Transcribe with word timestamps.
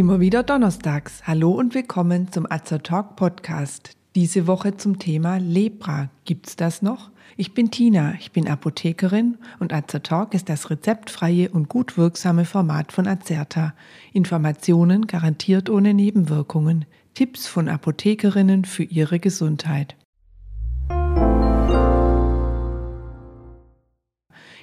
Immer 0.00 0.18
wieder 0.18 0.42
donnerstags. 0.42 1.26
Hallo 1.26 1.50
und 1.50 1.74
willkommen 1.74 2.32
zum 2.32 2.50
Azer 2.50 2.82
Talk 2.82 3.16
Podcast. 3.16 3.98
Diese 4.14 4.46
Woche 4.46 4.78
zum 4.78 4.98
Thema 4.98 5.36
Lepra. 5.36 6.08
Gibt's 6.24 6.56
das 6.56 6.80
noch? 6.80 7.10
Ich 7.36 7.52
bin 7.52 7.70
Tina, 7.70 8.14
ich 8.18 8.32
bin 8.32 8.48
Apothekerin 8.48 9.36
und 9.58 9.74
Azer 9.74 10.02
Talk 10.02 10.32
ist 10.32 10.48
das 10.48 10.70
rezeptfreie 10.70 11.50
und 11.50 11.68
gut 11.68 11.98
wirksame 11.98 12.46
Format 12.46 12.92
von 12.92 13.06
Azerta. 13.06 13.74
Informationen 14.14 15.06
garantiert 15.06 15.68
ohne 15.68 15.92
Nebenwirkungen. 15.92 16.86
Tipps 17.12 17.46
von 17.46 17.68
Apothekerinnen 17.68 18.64
für 18.64 18.84
ihre 18.84 19.20
Gesundheit. 19.20 19.96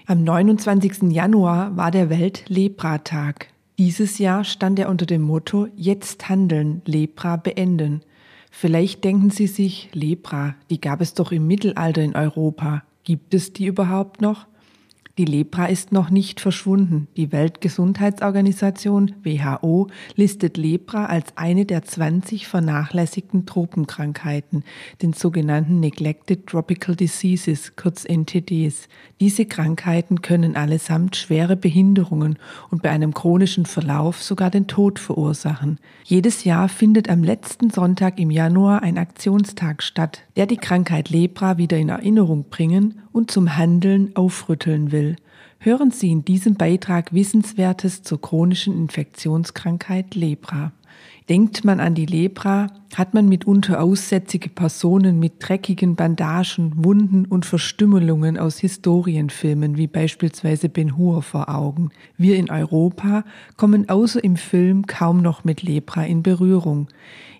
Am 0.07 0.23
29. 0.23 1.11
Januar 1.11 1.77
war 1.77 1.91
der 1.91 2.09
Welt-Lepra-Tag. 2.09 3.49
Dieses 3.77 4.17
Jahr 4.17 4.43
stand 4.43 4.79
er 4.79 4.89
unter 4.89 5.05
dem 5.05 5.21
Motto 5.21 5.67
Jetzt 5.75 6.29
handeln, 6.29 6.81
Lepra 6.85 7.35
beenden. 7.35 8.01
Vielleicht 8.49 9.03
denken 9.03 9.29
Sie 9.29 9.45
sich, 9.45 9.89
Lepra, 9.93 10.55
die 10.71 10.81
gab 10.81 10.99
es 10.99 11.13
doch 11.13 11.31
im 11.31 11.45
Mittelalter 11.45 12.01
in 12.01 12.15
Europa. 12.15 12.81
Gibt 13.03 13.35
es 13.35 13.53
die 13.53 13.67
überhaupt 13.67 14.19
noch? 14.19 14.47
Die 15.17 15.25
Lepra 15.25 15.65
ist 15.65 15.91
noch 15.91 16.11
nicht 16.11 16.39
verschwunden. 16.39 17.07
Die 17.17 17.31
Weltgesundheitsorganisation 17.31 19.15
WHO 19.23 19.87
listet 20.15 20.57
Lepra 20.57 21.07
als 21.07 21.35
eine 21.35 21.65
der 21.65 21.81
20 21.81 22.45
vernachlässigten 22.47 23.47
Tropenkrankheiten, 23.47 24.63
den 25.01 25.13
sogenannten 25.13 25.79
Neglected 25.79 26.45
Tropical 26.45 26.95
Diseases, 26.95 27.75
kurz 27.75 28.05
NTDs. 28.07 28.89
Diese 29.19 29.45
Krankheiten 29.45 30.21
können 30.21 30.55
allesamt 30.55 31.15
schwere 31.15 31.55
Behinderungen 31.55 32.37
und 32.69 32.83
bei 32.83 32.91
einem 32.91 33.15
chronischen 33.15 33.65
Verlauf 33.65 34.21
sogar 34.21 34.51
den 34.51 34.67
Tod 34.67 34.99
verursachen. 34.99 35.79
Jedes 36.03 36.43
Jahr 36.43 36.69
findet 36.69 37.09
am 37.09 37.23
letzten 37.23 37.71
Sonntag 37.71 38.19
im 38.19 38.29
Januar 38.29 38.83
ein 38.83 38.99
Aktionstag 38.99 39.81
statt, 39.81 40.21
der 40.35 40.45
die 40.45 40.57
Krankheit 40.57 41.09
Lepra 41.09 41.57
wieder 41.57 41.77
in 41.77 41.89
Erinnerung 41.89 42.45
bringen 42.51 43.01
und 43.11 43.31
zum 43.31 43.57
Handeln 43.57 44.15
aufrütteln 44.15 44.91
will. 44.91 45.06
Hören 45.59 45.91
Sie 45.91 46.11
in 46.11 46.23
diesem 46.23 46.55
Beitrag 46.55 47.13
Wissenswertes 47.13 48.03
zur 48.03 48.21
chronischen 48.21 48.77
Infektionskrankheit 48.77 50.13
Lepra. 50.13 50.71
Denkt 51.29 51.65
man 51.65 51.79
an 51.79 51.95
die 51.95 52.05
Lepra, 52.05 52.67
hat 52.95 53.13
man 53.13 53.27
mitunter 53.27 53.81
aussätzige 53.81 54.49
Personen 54.49 55.19
mit 55.19 55.33
dreckigen 55.39 55.95
Bandagen, 55.95 56.71
Wunden 56.75 57.25
und 57.25 57.45
Verstümmelungen 57.45 58.37
aus 58.37 58.59
Historienfilmen 58.59 59.77
wie 59.77 59.87
beispielsweise 59.87 60.69
Ben 60.69 60.97
Hur 60.97 61.21
vor 61.21 61.49
Augen. 61.49 61.89
Wir 62.17 62.37
in 62.37 62.49
Europa 62.49 63.23
kommen 63.55 63.89
außer 63.89 64.23
im 64.23 64.35
Film 64.35 64.87
kaum 64.87 65.21
noch 65.21 65.43
mit 65.43 65.63
Lepra 65.63 66.05
in 66.05 66.23
Berührung. 66.23 66.87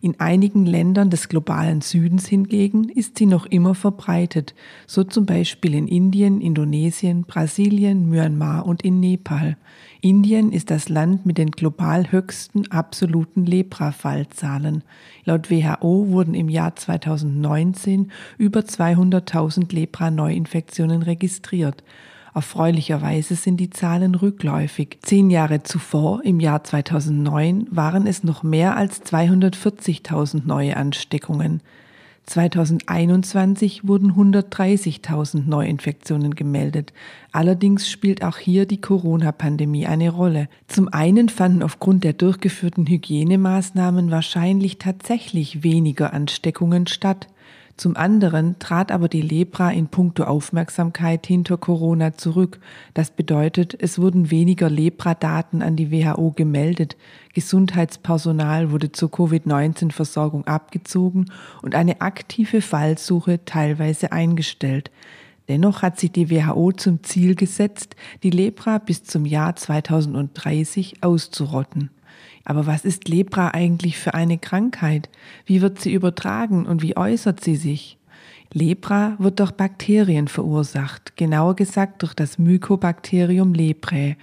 In 0.02 0.20
einigen 0.20 0.66
Ländern 0.66 1.09
des 1.09 1.28
globalen 1.28 1.82
Südens 1.82 2.28
hingegen 2.28 2.89
ist 2.89 3.17
sie 3.17 3.26
noch 3.26 3.45
immer 3.45 3.73
verbreitet, 3.73 4.54
so 4.86 5.04
zum 5.04 5.26
Beispiel 5.26 5.73
in 5.73 5.88
Indien, 5.88 6.39
Indonesien, 6.39 7.23
Brasilien, 7.23 8.08
Myanmar 8.09 8.66
und 8.66 8.84
in 8.84 9.00
Nepal. 9.00 9.58
Indien 10.02 10.52
ist 10.52 10.70
das 10.70 10.89
Land 10.89 11.26
mit 11.26 11.38
den 11.38 11.52
global 11.52 12.11
höchsten 12.11 12.72
absoluten 12.72 13.45
Lepra-Fallzahlen. 13.45 14.84
Laut 15.26 15.37
WHO 15.38 16.08
wurden 16.10 16.34
im 16.34 16.50
Jahr 16.50 16.76
2019 16.76 18.12
über 18.38 18.62
200.000 18.62 19.74
Lepra-Neuinfektionen 19.74 21.04
registriert. 21.04 21.84
Erfreulicherweise 22.34 23.36
sind 23.36 23.58
die 23.58 23.72
Zahlen 23.72 24.14
rückläufig. 24.14 25.00
Zehn 25.02 25.32
Jahre 25.32 25.64
zuvor, 25.64 26.23
im 26.23 26.39
Jahr 26.39 26.64
2009, 26.64 27.67
waren 27.72 28.06
es 28.06 28.23
noch 28.23 28.44
mehr 28.44 28.78
als 28.78 29.02
240.000 29.02 30.44
neue 30.45 30.78
Ansteckungen. 30.78 31.61
2021 32.27 33.88
wurden 33.88 34.11
130.000 34.11 35.48
Neuinfektionen 35.48 36.36
gemeldet. 36.36 36.92
Allerdings 37.32 37.89
spielt 37.89 38.21
auch 38.21 38.38
hier 38.38 38.65
die 38.65 38.82
Corona-Pandemie 38.82 39.88
eine 39.88 40.10
Rolle. 40.10 40.49
Zum 40.67 40.89
einen 40.89 41.30
fanden 41.30 41.64
aufgrund 41.64 42.04
der 42.04 42.11
durchgeführten 42.11 42.86
Hygienemaßnahmen 42.86 44.11
wahrscheinlich 44.11 44.77
tatsächlich 44.77 45.64
weniger 45.64 46.14
Ansteckungen 46.14 46.87
statt. 46.87 47.27
Zum 47.77 47.95
anderen 47.95 48.58
trat 48.58 48.92
aber 48.92 49.08
die 49.08 49.21
Lepra 49.21 49.70
in 49.70 49.88
puncto 49.88 50.23
Aufmerksamkeit 50.23 51.27
hinter 51.27 51.58
Corona 51.58 52.17
zurück. 52.17 52.60
Das 52.95 53.11
bedeutet, 53.11 53.77
es 53.80 53.99
wurden 53.99 54.32
weniger 54.32 54.67
Lepra-Daten 54.67 55.61
an 55.61 55.76
die 55.76 55.92
WHO 55.92 56.32
gemeldet, 56.32 56.98
Gesundheitspersonal 57.36 58.71
wurde 58.71 58.92
zur 58.92 59.11
Covid-19-Versorgung 59.11 60.48
abgezogen 60.48 61.32
und 61.61 61.76
eine 61.76 62.02
aktive 62.02 62.61
Fallsuche 62.61 63.45
teilweise 63.45 64.11
eingestellt. 64.11 64.89
Dennoch 65.48 65.83
hat 65.83 65.99
sich 65.99 66.11
die 66.11 66.32
WHO 66.32 66.71
zum 66.71 67.04
Ziel 67.04 67.36
gesetzt, 67.36 67.95
die 68.23 68.32
Lepra 68.32 68.80
bis 68.80 69.04
zum 69.04 69.26
Jahr 69.26 69.55
2030 69.55 71.04
auszurotten. 71.04 71.92
Aber 72.50 72.66
was 72.66 72.86
ist 72.86 73.10
Lepra 73.10 73.50
eigentlich 73.50 73.98
für 73.98 74.14
eine 74.14 74.38
Krankheit? 74.38 75.10
Wie 75.46 75.62
wird 75.62 75.82
sie 75.82 75.92
übertragen 75.92 76.66
und 76.66 76.82
wie 76.82 76.96
äußert 76.96 77.44
sie 77.44 77.58
sich? 77.58 77.98
Lepra 78.54 79.18
wird 79.20 79.42
durch 79.42 79.52
Bakterien 79.52 80.30
verursacht, 80.30 81.18
genauer 81.18 81.58
gesagt 81.58 82.04
durch 82.04 82.14
das 82.14 82.38
Mycobacterium 82.40 83.54
leprae. 83.54 84.16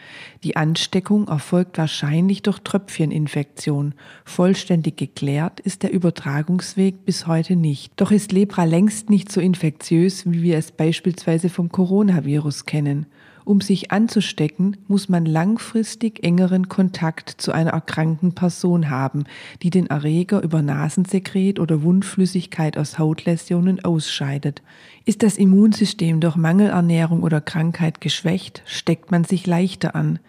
Die 0.43 0.57
Ansteckung 0.57 1.29
erfolgt 1.29 1.77
wahrscheinlich 1.77 2.41
durch 2.41 2.61
Tröpfcheninfektion. 2.61 3.93
Vollständig 4.25 4.97
geklärt 4.97 5.61
ist 5.61 5.83
der 5.83 5.93
Übertragungsweg 5.93 7.05
bis 7.05 7.27
heute 7.27 7.57
nicht. 7.57 7.93
Doch 7.97 8.11
ist 8.11 8.33
Lepra 8.33 8.65
längst 8.65 9.11
nicht 9.11 9.31
so 9.31 9.43
infektiös, 9.43 10.25
wie 10.25 10.43
wir 10.43 10.57
es 10.57 10.73
beispielsweise 10.73 11.51
vom 11.51 11.69
Coronavirus 11.69 12.65
kennen. 12.65 13.05
Um 13.45 13.61
sich 13.61 13.91
anzustecken, 13.91 14.79
muss 14.89 15.11
man 15.11 15.27
langfristig 15.27 16.25
engeren 16.25 16.69
Kontakt 16.71 17.29
zu 17.29 17.53
einer 17.53 17.73
erkrankten 17.73 18.35
Person 18.35 18.89
haben, 18.89 19.25
die 19.63 19.69
den 19.69 19.87
Erreger 19.87 20.43
über 20.43 20.63
Nasensekret 20.63 21.61
oder 21.61 21.83
Wundflüssigkeit 21.83 22.79
aus 22.79 22.99
Hautläsionen 22.99 23.85
ausscheidet. 23.85 24.63
Ist 25.05 25.23
das 25.23 25.37
Immunsystem 25.37 26.21
durch 26.21 26.37
Mangelernährung 26.37 27.23
oder 27.23 27.43
Krankheit 27.43 28.01
geschwächt, 28.01 28.63
steckt 28.65 29.11
man 29.11 29.25
sich 29.25 29.47
leichter 29.47 29.95
an. 29.95 30.21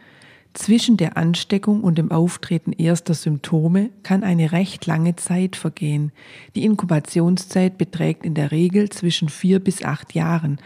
Zwischen 0.54 0.96
der 0.96 1.18
Ansteckung 1.18 1.84
und 1.84 1.98
dem 1.98 2.12
Auftreten 2.12 2.72
erster 2.72 3.14
Symptome 3.14 3.90
kann 4.04 4.24
eine 4.24 4.54
recht 4.54 4.86
lange 4.86 5.18
Zeit 5.18 5.58
vergehen. 5.58 6.14
Die 6.56 6.64
Inkubationszeit 6.64 7.78
beträgt 7.78 8.26
in 8.26 8.36
der 8.36 8.52
Regel 8.52 8.90
zwischen 8.90 9.28
vier 9.28 9.60
bis 9.60 9.84
acht 9.84 10.16
Jahren, 10.16 10.60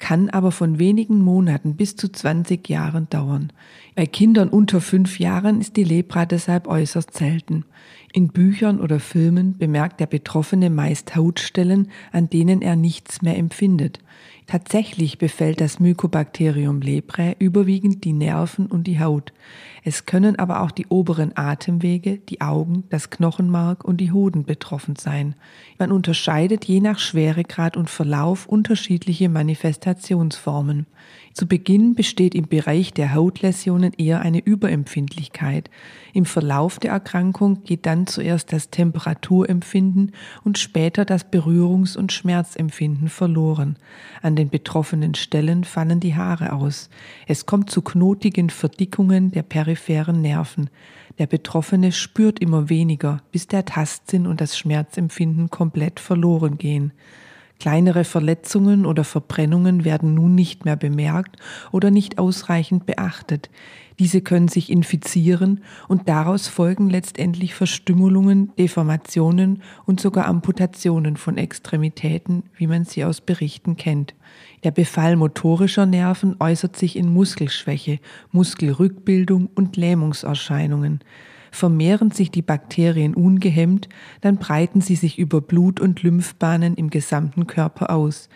kann 0.00 0.30
aber 0.30 0.50
von 0.50 0.80
wenigen 0.80 1.22
Monaten 1.22 1.76
bis 1.76 1.94
zu 1.94 2.10
20 2.10 2.68
Jahren 2.68 3.08
dauern. 3.10 3.52
Bei 3.94 4.06
Kindern 4.06 4.48
unter 4.48 4.80
fünf 4.80 5.20
Jahren 5.20 5.60
ist 5.60 5.76
die 5.76 5.84
Lepra 5.84 6.26
deshalb 6.26 6.66
äußerst 6.66 7.16
selten. 7.16 7.64
In 8.12 8.28
Büchern 8.28 8.80
oder 8.80 8.98
Filmen 8.98 9.56
bemerkt 9.56 10.00
der 10.00 10.06
Betroffene 10.06 10.68
meist 10.68 11.14
Hautstellen, 11.14 11.88
an 12.10 12.28
denen 12.28 12.60
er 12.60 12.74
nichts 12.74 13.22
mehr 13.22 13.38
empfindet. 13.38 14.00
Tatsächlich 14.50 15.18
befällt 15.18 15.60
das 15.60 15.78
Mycobacterium 15.78 16.80
leprae 16.80 17.36
überwiegend 17.38 18.02
die 18.02 18.12
Nerven 18.12 18.66
und 18.66 18.88
die 18.88 18.98
Haut. 18.98 19.32
Es 19.84 20.06
können 20.06 20.40
aber 20.40 20.62
auch 20.62 20.72
die 20.72 20.88
oberen 20.88 21.36
Atemwege, 21.36 22.18
die 22.18 22.40
Augen, 22.40 22.82
das 22.90 23.10
Knochenmark 23.10 23.84
und 23.84 23.98
die 23.98 24.10
Hoden 24.10 24.44
betroffen 24.44 24.96
sein. 24.96 25.36
Man 25.78 25.92
unterscheidet 25.92 26.64
je 26.64 26.80
nach 26.80 26.98
Schweregrad 26.98 27.76
und 27.76 27.88
Verlauf 27.88 28.46
unterschiedliche 28.46 29.28
Manifestationsformen. 29.90 30.86
Zu 31.32 31.46
Beginn 31.46 31.94
besteht 31.94 32.34
im 32.34 32.48
Bereich 32.48 32.92
der 32.92 33.14
Hautläsionen 33.14 33.92
eher 33.96 34.20
eine 34.20 34.40
Überempfindlichkeit. 34.40 35.70
Im 36.12 36.24
Verlauf 36.24 36.78
der 36.78 36.90
Erkrankung 36.90 37.62
geht 37.62 37.86
dann 37.86 38.06
zuerst 38.06 38.52
das 38.52 38.70
Temperaturempfinden 38.70 40.12
und 40.44 40.58
später 40.58 41.04
das 41.04 41.30
Berührungs- 41.30 41.96
und 41.96 42.12
Schmerzempfinden 42.12 43.08
verloren. 43.08 43.76
An 44.22 44.34
den 44.36 44.50
betroffenen 44.50 45.14
Stellen 45.14 45.64
fallen 45.64 46.00
die 46.00 46.16
Haare 46.16 46.52
aus. 46.52 46.90
Es 47.26 47.46
kommt 47.46 47.70
zu 47.70 47.82
knotigen 47.82 48.50
Verdickungen 48.50 49.30
der 49.30 49.42
peripheren 49.42 50.20
Nerven. 50.20 50.68
Der 51.18 51.26
Betroffene 51.26 51.92
spürt 51.92 52.40
immer 52.40 52.68
weniger, 52.68 53.22
bis 53.30 53.46
der 53.46 53.64
Tastsinn 53.64 54.26
und 54.26 54.40
das 54.40 54.58
Schmerzempfinden 54.58 55.50
komplett 55.50 56.00
verloren 56.00 56.58
gehen. 56.58 56.92
Kleinere 57.60 58.04
Verletzungen 58.04 58.86
oder 58.86 59.04
Verbrennungen 59.04 59.84
werden 59.84 60.14
nun 60.14 60.34
nicht 60.34 60.64
mehr 60.64 60.76
bemerkt 60.76 61.36
oder 61.70 61.90
nicht 61.90 62.18
ausreichend 62.18 62.86
beachtet. 62.86 63.50
Diese 63.98 64.22
können 64.22 64.48
sich 64.48 64.70
infizieren 64.70 65.62
und 65.86 66.08
daraus 66.08 66.48
folgen 66.48 66.88
letztendlich 66.88 67.54
Verstümmelungen, 67.54 68.50
Deformationen 68.56 69.60
und 69.84 70.00
sogar 70.00 70.24
Amputationen 70.24 71.18
von 71.18 71.36
Extremitäten, 71.36 72.44
wie 72.56 72.66
man 72.66 72.86
sie 72.86 73.04
aus 73.04 73.20
Berichten 73.20 73.76
kennt. 73.76 74.14
Der 74.64 74.70
Befall 74.70 75.16
motorischer 75.16 75.84
Nerven 75.84 76.36
äußert 76.40 76.76
sich 76.76 76.96
in 76.96 77.12
Muskelschwäche, 77.12 77.98
Muskelrückbildung 78.32 79.50
und 79.54 79.76
Lähmungserscheinungen. 79.76 81.00
Vermehren 81.50 82.10
sich 82.10 82.30
die 82.30 82.42
Bakterien 82.42 83.14
ungehemmt, 83.14 83.88
dann 84.20 84.36
breiten 84.36 84.80
sie 84.80 84.96
sich 84.96 85.18
über 85.18 85.40
Blut- 85.40 85.80
und 85.80 86.02
Lymphbahnen 86.02 86.74
im 86.74 86.90
gesamten 86.90 87.46
Körper 87.46 87.90
aus. 87.90 88.28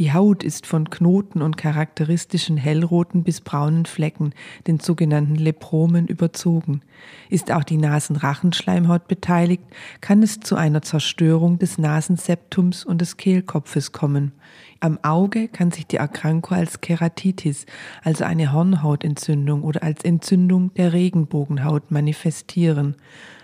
Die 0.00 0.14
Haut 0.14 0.44
ist 0.44 0.66
von 0.66 0.88
Knoten 0.88 1.42
und 1.42 1.58
charakteristischen 1.58 2.56
hellroten 2.56 3.22
bis 3.22 3.42
braunen 3.42 3.84
Flecken, 3.84 4.32
den 4.66 4.80
sogenannten 4.80 5.34
Lepromen, 5.34 6.06
überzogen. 6.06 6.80
Ist 7.28 7.52
auch 7.52 7.64
die 7.64 7.76
Nasenrachenschleimhaut 7.76 9.08
beteiligt, 9.08 9.62
kann 10.00 10.22
es 10.22 10.40
zu 10.40 10.56
einer 10.56 10.80
Zerstörung 10.80 11.58
des 11.58 11.76
Nasenseptums 11.76 12.82
und 12.82 13.02
des 13.02 13.18
Kehlkopfes 13.18 13.92
kommen. 13.92 14.32
Am 14.80 14.98
Auge 15.02 15.48
kann 15.48 15.70
sich 15.70 15.86
die 15.86 15.96
Erkrankung 15.96 16.56
als 16.56 16.80
Keratitis, 16.80 17.66
also 18.02 18.24
eine 18.24 18.54
Hornhautentzündung 18.54 19.62
oder 19.62 19.82
als 19.82 20.02
Entzündung 20.02 20.72
der 20.72 20.94
Regenbogenhaut 20.94 21.90
manifestieren. 21.90 22.96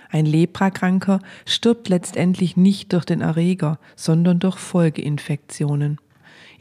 Ein 0.08 0.24
Leprakranker 0.24 1.18
stirbt 1.44 1.90
letztendlich 1.90 2.56
nicht 2.56 2.94
durch 2.94 3.04
den 3.04 3.20
Erreger, 3.20 3.78
sondern 3.94 4.38
durch 4.38 4.56
Folgeinfektionen. 4.56 5.98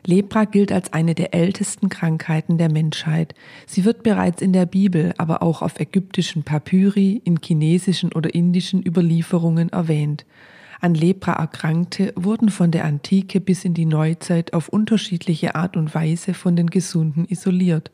Lepra 0.06 0.46
gilt 0.46 0.72
als 0.72 0.94
eine 0.94 1.16
der 1.16 1.34
ältesten 1.34 1.90
Krankheiten 1.90 2.57
der 2.57 2.72
Menschheit. 2.72 3.34
Sie 3.66 3.86
wird 3.86 4.04
bereits 4.04 4.42
in 4.42 4.54
der 4.54 4.66
Bibel, 4.66 5.13
aber 5.18 5.42
auch 5.42 5.62
auf 5.62 5.80
ägyptischen 5.80 6.44
Papyri, 6.44 7.22
in 7.24 7.40
chinesischen 7.44 8.13
oder 8.13 8.34
indischen 8.34 8.86
Überlieferungen 8.86 9.69
erwähnt. 9.69 10.25
An 10.80 10.94
Lepra 10.94 11.34
Erkrankte 11.34 12.13
wurden 12.16 12.50
von 12.50 12.69
der 12.69 12.86
Antike 12.86 13.40
bis 13.40 13.66
in 13.66 13.74
die 13.74 13.86
Neuzeit 13.86 14.54
auf 14.54 14.69
unterschiedliche 14.69 15.56
Art 15.56 15.78
und 15.78 15.96
Weise 15.96 16.34
von 16.34 16.56
den 16.56 16.68
Gesunden 16.68 17.25
isoliert. 17.25 17.92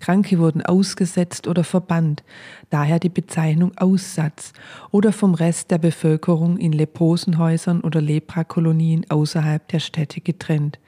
Kranke 0.00 0.38
wurden 0.38 0.62
ausgesetzt 0.62 1.48
oder 1.48 1.64
verbannt, 1.64 2.22
daher 2.70 2.98
die 2.98 3.08
Bezeichnung 3.08 3.72
Aussatz, 3.76 4.52
oder 4.90 5.12
vom 5.12 5.34
Rest 5.34 5.70
der 5.70 5.78
Bevölkerung 5.78 6.56
in 6.56 6.72
Leprosenhäusern 6.72 7.80
oder 7.80 8.00
Leprakolonien 8.00 9.06
außerhalb 9.08 9.66
der 9.68 9.80
Städte 9.80 10.20
getrennt. 10.20 10.78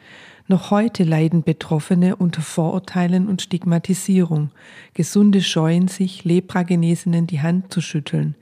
Noch 0.50 0.72
heute 0.72 1.04
leiden 1.04 1.44
Betroffene 1.44 2.16
unter 2.16 2.42
Vorurteilen 2.42 3.28
und 3.28 3.40
Stigmatisierung. 3.40 4.50
Gesunde 4.94 5.42
scheuen 5.42 5.86
sich, 5.86 6.24
Lepragenesenen 6.24 7.28
die 7.28 7.40
Hand 7.40 7.72
zu 7.72 7.80
schütteln. 7.80 8.34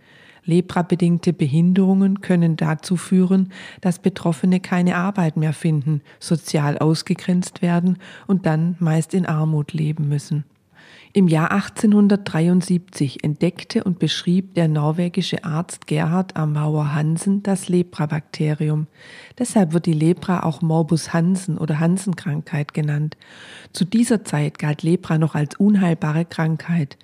Leprabedingte 0.47 1.35
Behinderungen 1.35 2.23
können 2.23 2.57
dazu 2.57 2.97
führen, 2.97 3.53
dass 3.83 3.99
Betroffene 3.99 4.59
keine 4.59 4.97
Arbeit 4.97 5.37
mehr 5.37 5.53
finden, 5.53 6.01
sozial 6.19 6.79
ausgegrenzt 6.79 7.61
werden 7.61 7.99
und 8.27 8.47
dann 8.47 8.77
meist 8.79 9.13
in 9.13 9.27
Armut 9.27 9.75
leben 9.75 10.09
müssen. 10.09 10.45
Im 11.15 11.27
Jahr 11.27 11.51
1873 11.53 13.25
entdeckte 13.25 13.83
und 13.83 13.99
beschrieb 13.99 14.55
der 14.55 14.69
norwegische 14.69 15.43
Arzt 15.43 15.87
Gerhard 15.87 16.37
Amauer 16.37 16.95
Hansen 16.95 17.43
das 17.43 17.69
Leprabakterium. 17.69 18.87
Deshalb 19.39 19.73
wird 19.73 19.87
die 19.87 19.95
Lepra 19.95 20.43
auch 20.43 20.61
Morbus 20.61 21.15
Hansen 21.15 21.57
oder 21.57 21.81
Hansenkrankheit 21.81 22.75
genannt. 22.75 23.17
Zu 23.73 23.87
dieser 23.87 24.25
Zeit 24.25 24.59
galt 24.59 24.83
Lepra 24.83 25.17
noch 25.17 25.35
als 25.35 25.57
unheilbare 25.57 26.27
Krankheit. 26.27 26.99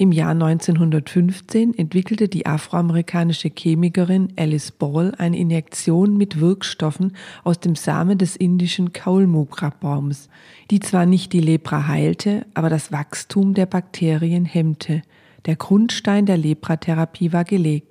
Im 0.00 0.12
Jahr 0.12 0.30
1915 0.30 1.76
entwickelte 1.76 2.28
die 2.28 2.46
afroamerikanische 2.46 3.50
Chemikerin 3.50 4.32
Alice 4.36 4.70
Ball 4.70 5.12
eine 5.18 5.36
Injektion 5.36 6.16
mit 6.16 6.38
Wirkstoffen 6.38 7.16
aus 7.42 7.58
dem 7.58 7.74
Samen 7.74 8.16
des 8.16 8.36
indischen 8.36 8.92
Kaulmukra-Baums, 8.92 10.28
die 10.70 10.78
zwar 10.78 11.04
nicht 11.04 11.32
die 11.32 11.40
Lepra 11.40 11.88
heilte, 11.88 12.46
aber 12.54 12.70
das 12.70 12.92
Wachstum 12.92 13.54
der 13.54 13.66
Bakterien 13.66 14.44
hemmte. 14.44 15.02
Der 15.46 15.56
Grundstein 15.56 16.26
der 16.26 16.36
Lepratherapie 16.36 17.32
war 17.32 17.42
gelegt. 17.42 17.90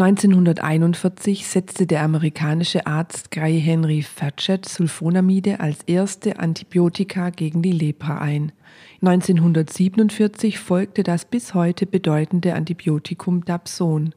1941 0.00 1.44
setzte 1.48 1.84
der 1.84 2.04
amerikanische 2.04 2.86
Arzt 2.86 3.32
Guy 3.32 3.60
Henry 3.60 4.02
Fatchett 4.02 4.68
Sulfonamide 4.68 5.58
als 5.58 5.82
erste 5.88 6.38
Antibiotika 6.38 7.30
gegen 7.30 7.62
die 7.62 7.72
Lepra 7.72 8.18
ein. 8.18 8.52
1947 9.02 10.60
folgte 10.60 11.02
das 11.02 11.24
bis 11.24 11.52
heute 11.52 11.84
bedeutende 11.84 12.54
Antibiotikum 12.54 13.44
Dapson. 13.44 14.14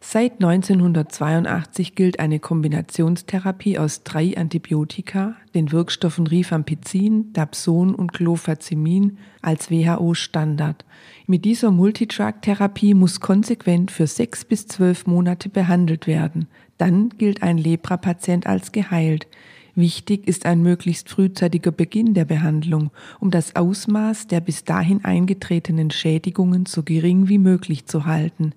Seit 0.00 0.34
1982 0.34 1.96
gilt 1.96 2.20
eine 2.20 2.38
Kombinationstherapie 2.38 3.78
aus 3.78 4.04
drei 4.04 4.36
Antibiotika, 4.36 5.34
den 5.54 5.72
Wirkstoffen 5.72 6.26
Rifampicin, 6.28 7.32
Dapson 7.32 7.94
und 7.94 8.12
Clofazimin, 8.12 9.18
als 9.42 9.70
WHO-Standard. 9.70 10.84
Mit 11.26 11.44
dieser 11.44 11.70
Multidrug-Therapie 11.70 12.94
muss 12.94 13.20
konsequent 13.20 13.90
für 13.90 14.06
sechs 14.06 14.44
bis 14.44 14.66
zwölf 14.66 15.06
Monate 15.06 15.15
behandelt 15.52 16.06
werden. 16.06 16.46
Dann 16.78 17.10
gilt 17.10 17.42
ein 17.42 17.58
Lepra-Patient 17.58 18.46
als 18.46 18.72
geheilt. 18.72 19.26
Wichtig 19.74 20.26
ist 20.26 20.46
ein 20.46 20.62
möglichst 20.62 21.10
frühzeitiger 21.10 21.70
Beginn 21.70 22.14
der 22.14 22.24
Behandlung, 22.24 22.90
um 23.20 23.30
das 23.30 23.56
Ausmaß 23.56 24.26
der 24.26 24.40
bis 24.40 24.64
dahin 24.64 25.04
eingetretenen 25.04 25.90
Schädigungen 25.90 26.64
so 26.64 26.82
gering 26.82 27.28
wie 27.28 27.38
möglich 27.38 27.84
zu 27.84 28.06
halten. 28.06 28.54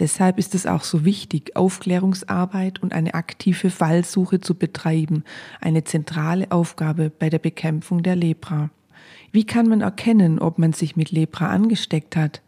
Deshalb 0.00 0.38
ist 0.38 0.54
es 0.54 0.66
auch 0.66 0.82
so 0.82 1.04
wichtig, 1.04 1.56
Aufklärungsarbeit 1.56 2.82
und 2.82 2.92
eine 2.92 3.14
aktive 3.14 3.70
Fallsuche 3.70 4.40
zu 4.40 4.54
betreiben, 4.54 5.24
eine 5.60 5.84
zentrale 5.84 6.50
Aufgabe 6.50 7.10
bei 7.10 7.30
der 7.30 7.38
Bekämpfung 7.38 8.02
der 8.02 8.16
Lepra. 8.16 8.70
Wie 9.32 9.44
kann 9.44 9.68
man 9.68 9.80
erkennen, 9.82 10.38
ob 10.38 10.58
man 10.58 10.72
sich 10.72 10.96
mit 10.96 11.10
Lepra 11.10 11.48
angesteckt 11.48 12.16
hat? 12.16 12.42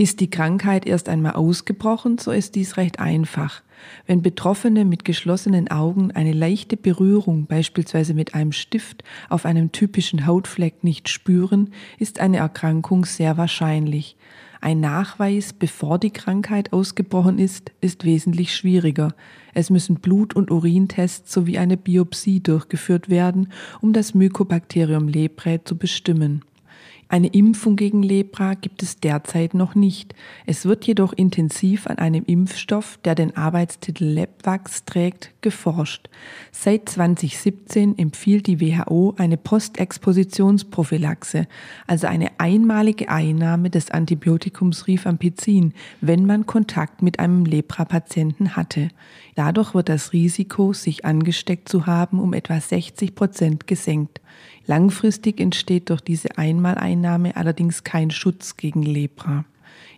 Ist 0.00 0.20
die 0.20 0.30
Krankheit 0.30 0.86
erst 0.86 1.10
einmal 1.10 1.32
ausgebrochen, 1.32 2.16
so 2.16 2.30
ist 2.30 2.54
dies 2.54 2.78
recht 2.78 3.00
einfach. 3.00 3.60
Wenn 4.06 4.22
Betroffene 4.22 4.86
mit 4.86 5.04
geschlossenen 5.04 5.70
Augen 5.70 6.10
eine 6.10 6.32
leichte 6.32 6.78
Berührung, 6.78 7.44
beispielsweise 7.44 8.14
mit 8.14 8.34
einem 8.34 8.52
Stift, 8.52 9.04
auf 9.28 9.44
einem 9.44 9.72
typischen 9.72 10.26
Hautfleck 10.26 10.84
nicht 10.84 11.10
spüren, 11.10 11.74
ist 11.98 12.18
eine 12.18 12.38
Erkrankung 12.38 13.04
sehr 13.04 13.36
wahrscheinlich. 13.36 14.16
Ein 14.62 14.80
Nachweis, 14.80 15.52
bevor 15.52 15.98
die 15.98 16.12
Krankheit 16.12 16.72
ausgebrochen 16.72 17.38
ist, 17.38 17.70
ist 17.82 18.06
wesentlich 18.06 18.56
schwieriger. 18.56 19.14
Es 19.52 19.68
müssen 19.68 19.96
Blut- 19.96 20.34
und 20.34 20.50
Urintests 20.50 21.30
sowie 21.30 21.58
eine 21.58 21.76
Biopsie 21.76 22.40
durchgeführt 22.40 23.10
werden, 23.10 23.52
um 23.82 23.92
das 23.92 24.14
Mycobacterium 24.14 25.08
leprae 25.08 25.62
zu 25.62 25.76
bestimmen. 25.76 26.42
Eine 27.12 27.26
Impfung 27.26 27.74
gegen 27.74 28.04
Lepra 28.04 28.54
gibt 28.54 28.84
es 28.84 29.00
derzeit 29.00 29.52
noch 29.52 29.74
nicht. 29.74 30.14
Es 30.46 30.64
wird 30.64 30.86
jedoch 30.86 31.12
intensiv 31.12 31.88
an 31.88 31.98
einem 31.98 32.22
Impfstoff, 32.24 33.00
der 33.04 33.16
den 33.16 33.36
Arbeitstitel 33.36 34.04
Lepvax 34.04 34.84
trägt, 34.84 35.32
geforscht. 35.40 36.08
Seit 36.52 36.88
2017 36.88 37.98
empfiehlt 37.98 38.46
die 38.46 38.60
WHO 38.60 39.14
eine 39.18 39.38
Postexpositionsprophylaxe, 39.38 41.48
also 41.88 42.06
eine 42.06 42.30
einmalige 42.38 43.08
Einnahme 43.08 43.70
des 43.70 43.90
Antibiotikums 43.90 44.86
Rifampicin, 44.86 45.74
wenn 46.00 46.26
man 46.26 46.46
Kontakt 46.46 47.02
mit 47.02 47.18
einem 47.18 47.44
Lepra-Patienten 47.44 48.54
hatte. 48.54 48.90
Dadurch 49.34 49.74
wird 49.74 49.88
das 49.88 50.12
Risiko, 50.12 50.72
sich 50.72 51.04
angesteckt 51.04 51.68
zu 51.68 51.86
haben, 51.86 52.20
um 52.20 52.34
etwa 52.34 52.60
60 52.60 53.16
Prozent 53.16 53.66
gesenkt. 53.66 54.20
Langfristig 54.70 55.40
entsteht 55.40 55.90
durch 55.90 56.00
diese 56.00 56.38
Einmaleinnahme 56.38 57.34
allerdings 57.34 57.82
kein 57.82 58.12
Schutz 58.12 58.56
gegen 58.56 58.82
Lepra. 58.82 59.44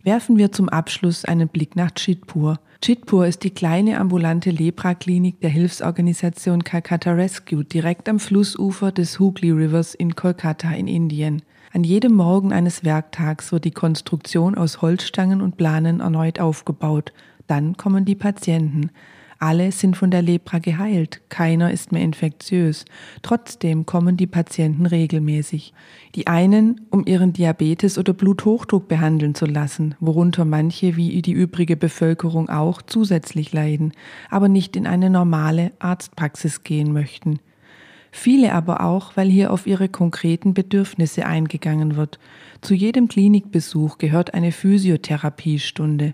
Werfen 0.02 0.38
wir 0.38 0.50
zum 0.50 0.70
Abschluss 0.70 1.26
einen 1.26 1.48
Blick 1.48 1.76
nach 1.76 1.90
Chitpur. 1.90 2.58
Chitpur 2.80 3.26
ist 3.26 3.44
die 3.44 3.50
kleine 3.50 4.00
ambulante 4.00 4.48
Lepra-Klinik 4.50 5.42
der 5.42 5.50
Hilfsorganisation 5.50 6.64
Calcutta 6.64 7.12
Rescue 7.12 7.66
direkt 7.66 8.08
am 8.08 8.18
Flussufer 8.18 8.92
des 8.92 9.20
Hooghly 9.20 9.50
Rivers 9.50 9.94
in 9.94 10.16
Kolkata 10.16 10.70
in 10.70 10.88
Indien. 10.88 11.42
An 11.74 11.84
jedem 11.84 12.14
Morgen 12.14 12.54
eines 12.54 12.82
Werktags 12.82 13.52
wird 13.52 13.66
die 13.66 13.72
Konstruktion 13.72 14.54
aus 14.54 14.80
Holzstangen 14.80 15.42
und 15.42 15.58
Planen 15.58 16.00
erneut 16.00 16.40
aufgebaut. 16.40 17.12
Dann 17.46 17.76
kommen 17.76 18.06
die 18.06 18.14
Patienten. 18.14 18.88
Alle 19.42 19.72
sind 19.72 19.96
von 19.96 20.12
der 20.12 20.22
Lepra 20.22 20.60
geheilt, 20.60 21.20
keiner 21.28 21.72
ist 21.72 21.90
mehr 21.90 22.02
infektiös. 22.02 22.84
Trotzdem 23.22 23.86
kommen 23.86 24.16
die 24.16 24.28
Patienten 24.28 24.86
regelmäßig. 24.86 25.74
Die 26.14 26.28
einen, 26.28 26.82
um 26.90 27.04
ihren 27.06 27.32
Diabetes 27.32 27.98
oder 27.98 28.12
Bluthochdruck 28.12 28.86
behandeln 28.86 29.34
zu 29.34 29.46
lassen, 29.46 29.96
worunter 29.98 30.44
manche 30.44 30.94
wie 30.94 31.20
die 31.22 31.32
übrige 31.32 31.76
Bevölkerung 31.76 32.50
auch 32.50 32.82
zusätzlich 32.82 33.52
leiden, 33.52 33.94
aber 34.30 34.48
nicht 34.48 34.76
in 34.76 34.86
eine 34.86 35.10
normale 35.10 35.72
Arztpraxis 35.80 36.62
gehen 36.62 36.92
möchten. 36.92 37.40
Viele 38.14 38.52
aber 38.52 38.84
auch, 38.84 39.16
weil 39.16 39.28
hier 39.28 39.50
auf 39.50 39.66
ihre 39.66 39.88
konkreten 39.88 40.52
Bedürfnisse 40.52 41.24
eingegangen 41.24 41.96
wird. 41.96 42.20
Zu 42.60 42.74
jedem 42.74 43.08
Klinikbesuch 43.08 43.96
gehört 43.96 44.34
eine 44.34 44.52
Physiotherapiestunde. 44.52 46.12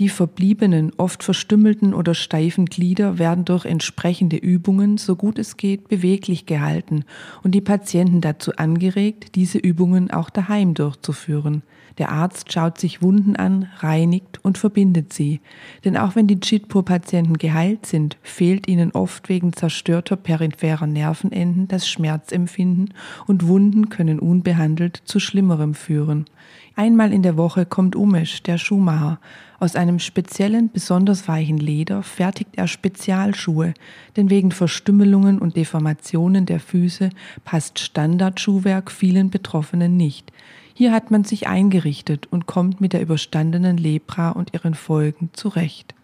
Die 0.00 0.08
verbliebenen, 0.08 0.92
oft 0.96 1.22
verstümmelten 1.22 1.92
oder 1.92 2.14
steifen 2.14 2.64
Glieder 2.64 3.18
werden 3.18 3.44
durch 3.44 3.66
entsprechende 3.66 4.38
Übungen, 4.38 4.96
so 4.96 5.14
gut 5.14 5.38
es 5.38 5.58
geht, 5.58 5.88
beweglich 5.88 6.46
gehalten 6.46 7.04
und 7.42 7.54
die 7.54 7.60
Patienten 7.60 8.22
dazu 8.22 8.56
angeregt, 8.56 9.34
diese 9.34 9.58
Übungen 9.58 10.10
auch 10.10 10.30
daheim 10.30 10.72
durchzuführen. 10.72 11.62
Der 11.98 12.08
Arzt 12.12 12.50
schaut 12.50 12.78
sich 12.78 13.02
Wunden 13.02 13.36
an, 13.36 13.68
reinigt 13.80 14.42
und 14.42 14.56
verbindet 14.56 15.12
sie. 15.12 15.40
Denn 15.84 15.98
auch 15.98 16.16
wenn 16.16 16.26
die 16.26 16.40
Chitpur-Patienten 16.40 17.36
geheilt 17.36 17.84
sind, 17.84 18.16
fehlt 18.22 18.68
ihnen 18.68 18.92
oft 18.92 19.28
wegen 19.28 19.52
zerstörter 19.52 20.16
peripherer 20.16 20.86
Nervenenden 20.86 21.68
das 21.68 21.86
Schmerzempfinden 21.86 22.94
und 23.26 23.46
Wunden 23.46 23.90
können 23.90 24.18
unbehandelt 24.18 25.02
zu 25.04 25.20
Schlimmerem 25.20 25.74
führen. 25.74 26.24
Einmal 26.76 27.12
in 27.12 27.22
der 27.22 27.36
Woche 27.36 27.66
kommt 27.66 27.96
Umesh, 27.96 28.42
der 28.42 28.58
Schuhmacher. 28.58 29.18
Aus 29.58 29.76
einem 29.76 29.98
speziellen, 29.98 30.70
besonders 30.72 31.28
weichen 31.28 31.58
Leder 31.58 32.02
fertigt 32.02 32.56
er 32.56 32.66
Spezialschuhe, 32.66 33.74
denn 34.16 34.30
wegen 34.30 34.52
Verstümmelungen 34.52 35.38
und 35.38 35.56
Deformationen 35.56 36.46
der 36.46 36.60
Füße 36.60 37.10
passt 37.44 37.78
Standardschuhwerk 37.78 38.90
vielen 38.90 39.30
Betroffenen 39.30 39.96
nicht. 39.96 40.32
Hier 40.72 40.92
hat 40.92 41.10
man 41.10 41.24
sich 41.24 41.46
eingerichtet 41.46 42.26
und 42.30 42.46
kommt 42.46 42.80
mit 42.80 42.94
der 42.94 43.02
überstandenen 43.02 43.76
Lepra 43.76 44.30
und 44.30 44.54
ihren 44.54 44.74
Folgen 44.74 45.28
zurecht. 45.34 45.94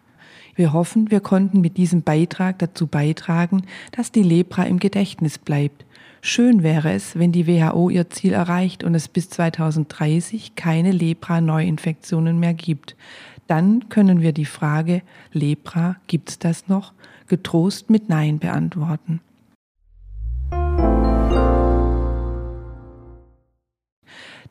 Wir 0.57 0.73
hoffen, 0.73 1.11
wir 1.11 1.21
konnten 1.21 1.61
mit 1.61 1.77
diesem 1.77 2.03
Beitrag 2.03 2.59
dazu 2.59 2.87
beitragen, 2.87 3.63
dass 3.93 4.11
die 4.11 4.23
Lepra 4.23 4.63
im 4.63 4.79
Gedächtnis 4.79 5.37
bleibt. 5.39 5.85
Schön 6.23 6.63
wäre 6.63 6.93
es, 6.93 7.19
wenn 7.19 7.31
die 7.31 7.47
WHO 7.47 7.91
ihr 7.91 8.09
Ziel 8.09 8.33
erreicht 8.33 8.83
und 8.83 8.95
es 8.95 9.07
bis 9.07 9.29
2030 9.29 10.57
keine 10.57 10.93
Lepra-Neuinfektionen 10.93 12.41
mehr 12.41 12.55
gibt. 12.55 12.97
Dann 13.47 13.91
können 13.91 14.23
wir 14.23 14.33
die 14.33 14.47
Frage 14.47 15.03
Lepra, 15.33 15.97
gibt's 16.07 16.39
das 16.39 16.69
noch? 16.69 16.93
getrost 17.29 17.91
mit 17.91 18.09
Nein 18.09 18.39
beantworten. 18.39 19.21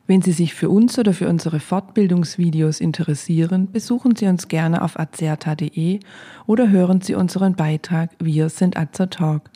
Wenn 0.08 0.22
Sie 0.22 0.30
sich 0.30 0.54
für 0.54 0.70
uns 0.70 0.98
oder 1.00 1.12
für 1.12 1.28
unsere 1.28 1.58
Fortbildungsvideos 1.58 2.80
interessieren, 2.80 3.72
besuchen 3.72 4.14
Sie 4.14 4.26
uns 4.26 4.46
gerne 4.46 4.82
auf 4.82 4.98
azerta.de 4.98 5.98
oder 6.46 6.70
hören 6.70 7.00
Sie 7.00 7.16
unseren 7.16 7.56
Beitrag 7.56 8.10
Wir 8.20 8.48
sind 8.48 8.76
Azertalk. 8.76 9.50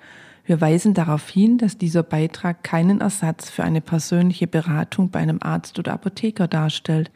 Wir 0.45 0.61
weisen 0.61 0.95
darauf 0.95 1.29
hin, 1.29 1.59
dass 1.59 1.79
dieser 1.79 2.03
Beitrag 2.03 2.65
keinen 2.65 3.01
Ersatz 3.01 3.49
für 3.49 3.63
eine 3.63 3.81
persönliche 3.81 4.49
Beratung 4.49 5.11
bei 5.11 5.21
einem 5.21 5.39
Arzt 5.41 5.79
oder 5.79 5.93
Apotheker 5.93 6.49
darstellt, 6.49 7.13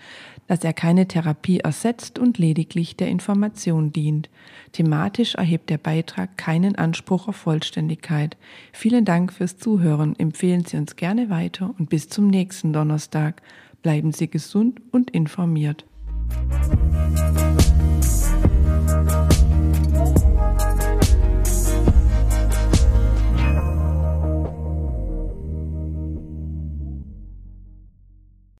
dass 0.46 0.64
er 0.64 0.72
keine 0.72 1.08
Therapie 1.08 1.60
ersetzt 1.60 2.18
und 2.18 2.38
lediglich 2.38 2.96
der 2.96 3.08
Information 3.08 3.92
dient. 3.92 4.30
Thematisch 4.72 5.34
erhebt 5.34 5.70
der 5.70 5.78
Beitrag 5.78 6.36
keinen 6.36 6.76
Anspruch 6.76 7.28
auf 7.28 7.36
Vollständigkeit. 7.36 8.36
Vielen 8.72 9.04
Dank 9.04 9.32
fürs 9.32 9.56
Zuhören. 9.56 10.18
Empfehlen 10.18 10.64
Sie 10.64 10.76
uns 10.76 10.96
gerne 10.96 11.30
weiter 11.30 11.74
und 11.78 11.90
bis 11.90 12.08
zum 12.08 12.28
nächsten 12.28 12.72
Donnerstag. 12.72 13.42
Bleiben 13.82 14.12
Sie 14.12 14.28
gesund 14.28 14.80
und 14.92 15.10
informiert. 15.10 15.84